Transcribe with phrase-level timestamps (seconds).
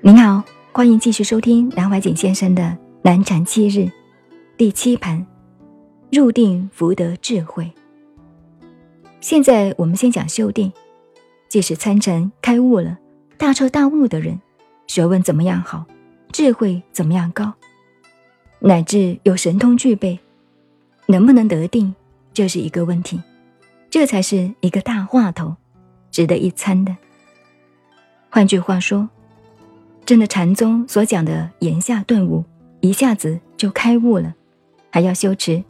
[0.00, 3.90] 您好，欢迎继续收听南怀瑾先生的南禅七日
[4.56, 5.26] 第七盘
[6.12, 7.68] 入定福德智慧。
[9.20, 10.72] 现在我们先讲修定，
[11.48, 12.96] 即使参禅开悟了，
[13.36, 14.40] 大彻大悟的人，
[14.86, 15.84] 学问怎么样好，
[16.30, 17.52] 智慧怎么样高，
[18.60, 20.16] 乃至有神通具备，
[21.06, 21.92] 能不能得定，
[22.32, 23.20] 这是一个问题，
[23.90, 25.56] 这才是一个大话头，
[26.12, 26.96] 值得一参的。
[28.30, 29.10] 换句话说。
[30.08, 32.42] 真的禅宗所讲的言下顿悟，
[32.80, 34.34] 一下子就开悟了，
[34.90, 35.62] 还要修持，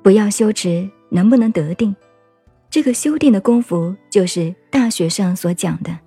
[0.00, 1.94] 不要修持，能不能得定？
[2.70, 5.98] 这个修定的功夫，就是大学上所讲的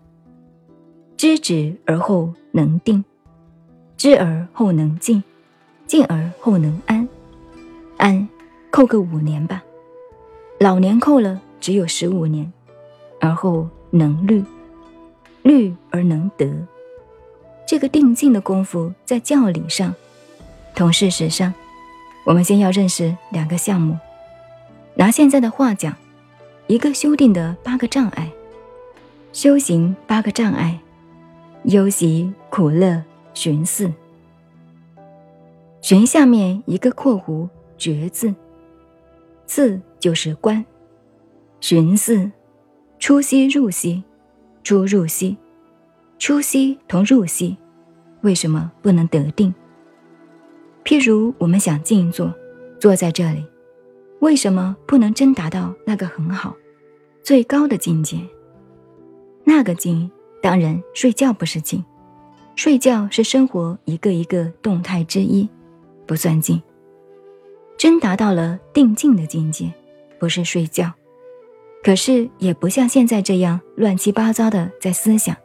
[1.17, 3.05] “知止而后能定，
[3.95, 5.23] 知而后能静，
[5.85, 7.07] 静而后能安，
[7.97, 8.27] 安
[8.71, 9.63] 扣个五年吧，
[10.59, 12.51] 老年扣了只有十五年，
[13.21, 14.43] 而后能虑，
[15.43, 16.51] 虑而能得。”
[17.65, 19.93] 这个定静的功夫，在教理上，
[20.75, 21.53] 同事实上，
[22.25, 23.97] 我们先要认识两个项目。
[24.93, 25.95] 拿现在的话讲，
[26.67, 28.31] 一个修定的八个障碍，
[29.33, 30.79] 修行八个障碍，
[31.63, 33.91] 忧喜苦乐寻四。
[35.81, 38.33] 寻下面一个括弧觉字，
[39.45, 40.63] 字就是观。
[41.61, 42.31] 寻四，
[42.99, 44.03] 出息入息，
[44.63, 45.35] 出入息。
[46.17, 47.57] 出息同入息，
[48.21, 49.53] 为什么不能得定？
[50.83, 52.33] 譬如我们想静坐，
[52.79, 53.45] 坐在这里，
[54.19, 56.55] 为什么不能真达到那个很好、
[57.21, 58.17] 最高的境界？
[59.43, 60.09] 那个静，
[60.41, 61.83] 当然睡觉不是静，
[62.55, 65.47] 睡觉是生活一个一个动态之一，
[66.05, 66.61] 不算静。
[67.77, 69.71] 真达到了定静的境界，
[70.17, 70.91] 不是睡觉，
[71.83, 75.35] 可是也不像现在这样乱七八糟的在思想。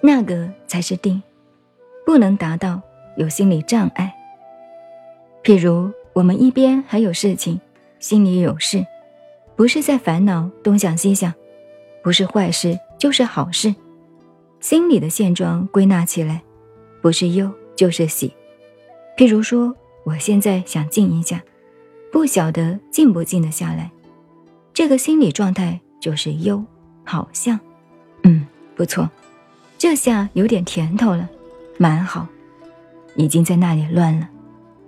[0.00, 1.22] 那个才是定，
[2.06, 2.80] 不能达到
[3.16, 4.14] 有心理障碍。
[5.42, 7.60] 譬如我们一边还有事情，
[7.98, 8.86] 心里有事，
[9.56, 11.32] 不是在烦恼东想西想，
[12.02, 13.74] 不是坏事就是好事。
[14.60, 16.42] 心理的现状归纳起来，
[17.00, 18.32] 不是忧就是喜。
[19.16, 19.74] 譬如说，
[20.04, 21.42] 我现在想静一下，
[22.12, 23.90] 不晓得静不静得下来，
[24.72, 26.64] 这个心理状态就是忧，
[27.04, 27.58] 好像，
[28.22, 28.46] 嗯，
[28.76, 29.08] 不错。
[29.78, 31.28] 这下有点甜头了，
[31.76, 32.26] 蛮好，
[33.14, 34.28] 已经在那里乱了。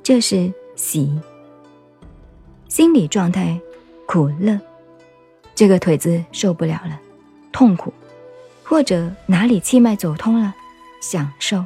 [0.03, 1.17] 这是喜，
[2.67, 3.56] 心理状态
[4.05, 4.59] 苦乐，
[5.55, 6.99] 这个腿子受不了了，
[7.53, 7.93] 痛苦，
[8.65, 10.53] 或者哪里气脉走通了，
[11.01, 11.65] 享受，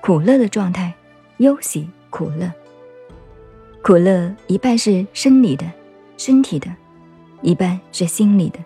[0.00, 0.92] 苦乐的状态，
[1.36, 2.50] 忧喜苦乐，
[3.82, 5.64] 苦乐一半是生理的，
[6.16, 6.68] 身体的，
[7.40, 8.58] 一半是心理的。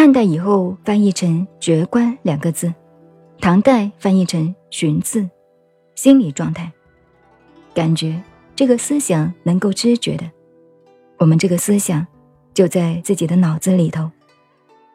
[0.00, 2.72] 汉代以后翻译成“觉观”两个字，
[3.38, 5.28] 唐代翻译成“寻字”，
[5.94, 6.72] 心理状态，
[7.74, 8.18] 感觉
[8.56, 10.24] 这个思想能够知觉的，
[11.18, 12.06] 我们这个思想
[12.54, 14.10] 就在自己的脑子里头，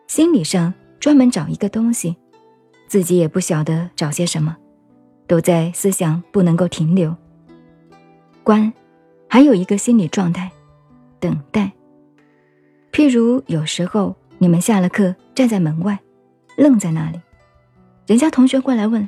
[0.07, 2.15] 心理上专门找一个东西，
[2.87, 4.57] 自己也不晓得找些什么，
[5.27, 7.15] 都在思想不能够停留。
[8.41, 8.73] 观，
[9.29, 10.51] 还有一个心理状态，
[11.19, 11.71] 等待。
[12.91, 14.15] 譬如有时候。
[14.37, 15.99] 你们下了课，站在门外，
[16.57, 17.19] 愣在那里。
[18.05, 19.07] 人家同学过来问：“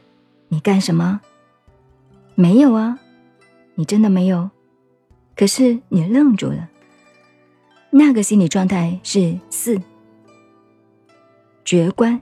[0.49, 1.21] 你干什么？”
[2.35, 2.99] 没有啊，
[3.75, 4.49] 你真的没有。
[5.35, 6.69] 可是你愣住了。
[7.89, 9.79] 那个心理状态是四
[11.63, 12.19] 觉观，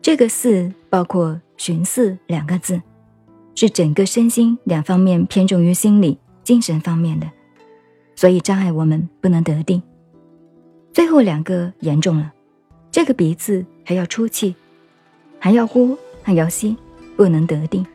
[0.00, 2.80] 这个四包括寻四两个字，
[3.54, 7.30] 是整个身心两方面偏重于心理、精神方面的，
[8.14, 9.82] 所以障碍我们不能得定。
[10.92, 12.32] 最后两个严重了，
[12.90, 14.54] 这个鼻子还要出气，
[15.38, 16.76] 还要呼，还要吸，
[17.16, 17.86] 不能得定。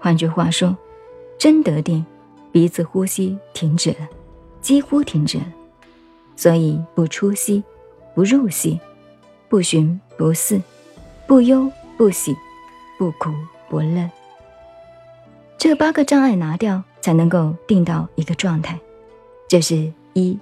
[0.00, 0.76] 换句话说，
[1.38, 2.04] 真得定，
[2.50, 4.08] 鼻子呼吸停止了，
[4.60, 5.46] 几乎停止了，
[6.34, 7.62] 所以不出息，
[8.14, 8.80] 不入息，
[9.48, 10.60] 不寻不似，
[11.26, 12.34] 不忧不喜，
[12.98, 13.30] 不苦
[13.68, 14.10] 不乐。
[15.56, 18.76] 这八个障碍拿掉，才能够定到一个状态，
[19.48, 20.36] 这是一。